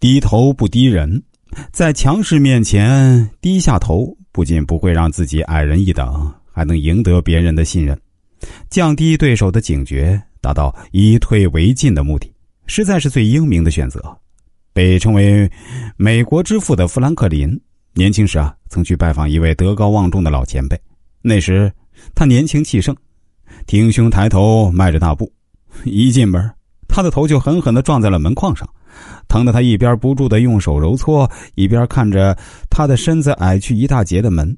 [0.00, 1.20] 低头不低人，
[1.72, 8.00] 在强势面前低下头，不仅不会让自己矮人一等，还能赢得别人的信任，
[8.70, 12.32] 降低对手的警觉，达到以退为进的目的，
[12.66, 14.00] 实在是最英明的选择。
[14.72, 15.50] 被称为
[15.98, 17.60] “美国之父”的富兰克林，
[17.94, 20.80] 年轻时啊，曾去拜访一位德高望重的老前辈。
[21.20, 21.72] 那时
[22.14, 22.94] 他年轻气盛，
[23.66, 25.32] 挺胸抬头，迈着大步，
[25.84, 26.40] 一进门，
[26.86, 28.68] 他的头就狠狠的撞在了门框上。
[29.28, 32.36] 疼得他一边不住的用手揉搓，一边看着
[32.70, 34.56] 他的身子矮去一大截的门。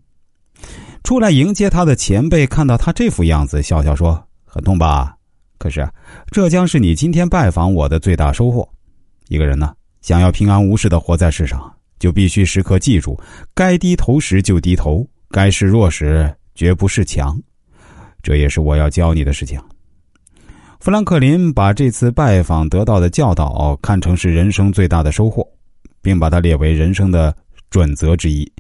[1.03, 5.17] 出来迎接他的前辈看到他这副样子，笑笑说：“很痛吧？
[5.59, 5.89] 可是
[6.31, 8.69] 这将是你今天拜访我的最大收获。
[9.29, 13.19] 一个人呢，想要平安无事的活在世上，就必须时刻记住：
[13.55, 17.41] 该低头时就低头，该示弱时绝不示强。
[18.23, 19.61] 这也是我要教你的事情。”
[20.81, 25.47] 富兰克林把这次拜访得到的教导看成是人生最大的收获，
[26.01, 27.37] 并把它列为人生的
[27.69, 28.51] 准则之一。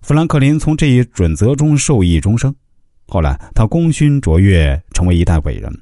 [0.00, 2.54] 富兰克林从这一准则中受益终生。
[3.08, 5.76] 后来，他功勋卓越，成为一代伟人。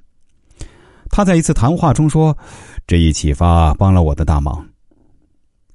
[1.11, 2.35] 他在一次谈话中说
[2.89, 4.67] ：“这一启发帮了我的大忙。”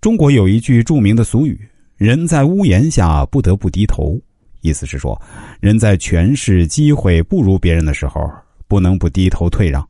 [0.01, 4.19] 中国有一句著名的俗语：“人在屋檐下，不得不低头。”
[4.61, 5.21] 意思是说，
[5.59, 8.27] 人在权势、机会不如别人的时候。
[8.67, 9.87] 不能不低头退让，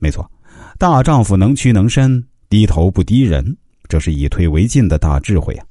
[0.00, 0.30] 没错，
[0.78, 3.56] 大丈夫能屈能伸，低头不低人，
[3.88, 5.64] 这是以退为进的大智慧啊。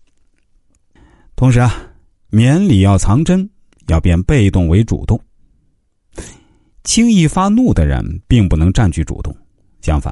[1.35, 1.73] 同时啊，
[2.29, 3.49] 绵里要藏针，
[3.87, 5.19] 要变被动为主动。
[6.83, 9.35] 轻易发怒的人并不能占据主动，
[9.81, 10.11] 相反，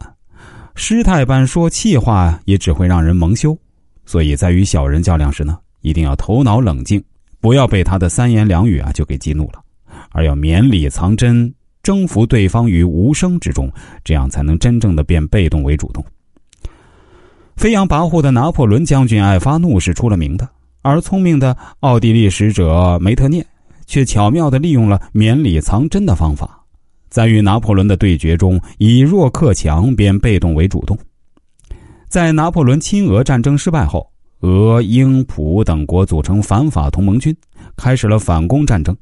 [0.75, 3.57] 失态般说气话也只会让人蒙羞。
[4.05, 7.03] 所以在与小人较量时呢，一定要头脑冷静，
[7.39, 9.63] 不要被他的三言两语啊就给激怒了，
[10.11, 11.53] 而要绵里藏针。
[11.81, 13.71] 征服对方于无声之中，
[14.03, 16.03] 这样才能真正的变被动为主动。
[17.55, 20.47] 飞扬跋扈的拿破仑将军爱发怒是出了名的，
[20.81, 23.45] 而聪明的奥地利使者梅特涅
[23.85, 26.63] 却巧妙的利用了绵里藏针的方法，
[27.09, 30.97] 在与拿破仑的对决中以弱克强，变被动为主动。
[32.07, 37.35] 在拿破仑亲俄战争失败后，俄、英、普等国组成反法同盟军，
[37.75, 38.95] 开始了反攻战争。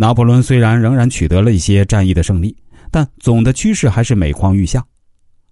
[0.00, 2.56] 拿破仑虽然仍然取得了一些战役的胜利，
[2.90, 4.82] 但总的趋势还是每况愈下。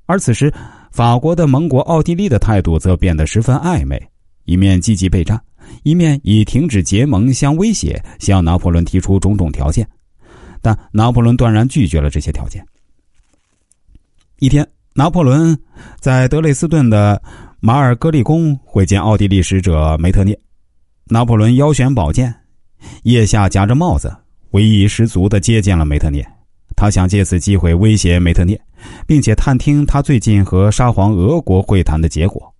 [0.07, 0.51] 而此时，
[0.91, 4.03] 法国的盟国奥地利的态度则变得十分暧昧，
[4.47, 5.39] 一面积极备战，
[5.83, 9.87] 一面以停止结盟相威胁，向拿破仑提出种种条件。
[10.63, 12.65] 但拿破仑断然拒绝了这些条件。
[14.39, 15.55] 一天，拿破仑
[16.01, 17.21] 在德累斯顿的
[17.61, 20.35] 马尔戈利宫会见奥地利使者梅特涅。
[21.05, 22.35] 拿破仑腰悬宝剑，
[23.03, 24.11] 腋下夹着帽子。
[24.53, 26.27] 威仪十足的接见了梅特涅，
[26.75, 28.59] 他想借此机会威胁梅特涅，
[29.07, 32.55] 并且探听他最近和沙皇俄国会谈的结果。